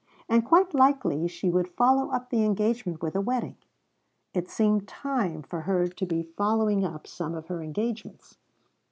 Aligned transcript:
And 0.27 0.43
quite 0.43 0.73
likely 0.73 1.27
she 1.27 1.51
would 1.51 1.67
follow 1.67 2.09
up 2.09 2.31
the 2.31 2.43
engagement 2.43 3.03
with 3.03 3.13
a 3.15 3.21
wedding. 3.21 3.55
It 4.33 4.49
seemed 4.49 4.87
time 4.87 5.43
for 5.43 5.61
her 5.61 5.87
to 5.89 6.05
be 6.07 6.23
following 6.23 6.83
up 6.83 7.05
some 7.05 7.35
of 7.35 7.49
her 7.49 7.61
engagements. 7.61 8.39